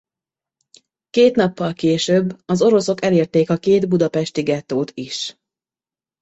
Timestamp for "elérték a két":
3.03-3.87